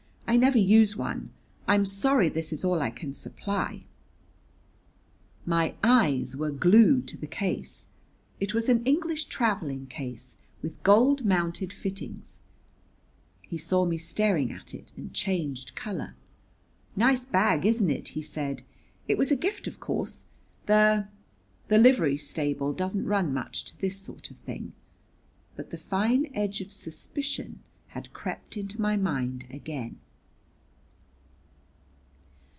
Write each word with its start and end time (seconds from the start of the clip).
"I 0.27 0.37
never 0.37 0.57
use 0.57 0.95
one. 0.95 1.31
I'm 1.67 1.83
sorry 1.83 2.29
this 2.29 2.53
is 2.53 2.63
all 2.63 2.79
I 2.81 2.89
can 2.89 3.11
supply." 3.13 3.83
My 5.45 5.75
eyes 5.83 6.37
were 6.37 6.51
glued 6.51 7.05
to 7.09 7.17
the 7.17 7.27
case. 7.27 7.87
It 8.39 8.53
was 8.53 8.69
an 8.69 8.81
English 8.85 9.25
traveling 9.25 9.87
case, 9.87 10.37
with 10.61 10.81
gold 10.83 11.25
mounted 11.25 11.73
fittings. 11.73 12.39
He 13.41 13.57
saw 13.57 13.83
me 13.83 13.97
staring 13.97 14.53
at 14.53 14.73
it 14.73 14.93
and 14.95 15.13
changed 15.13 15.75
color. 15.75 16.15
"Nice 16.95 17.25
bag, 17.25 17.65
isn't 17.65 17.89
it?" 17.91 18.07
he 18.09 18.21
said. 18.21 18.61
"It 19.09 19.17
was 19.17 19.31
a 19.31 19.35
gift, 19.45 19.67
of 19.67 19.81
course. 19.81 20.23
The 20.65 21.09
the 21.67 21.77
livery 21.77 22.15
stable 22.15 22.71
doesn't 22.71 23.03
run 23.05 23.33
much 23.33 23.65
to 23.65 23.77
this 23.81 23.97
sort 23.99 24.31
of 24.31 24.37
thing." 24.37 24.71
But 25.57 25.71
the 25.71 25.77
fine 25.77 26.31
edge 26.33 26.61
of 26.61 26.71
suspicion 26.71 27.63
had 27.87 28.13
crept 28.13 28.55
into 28.55 28.79
my 28.81 28.95
mind 28.95 29.43
again. 29.49 29.99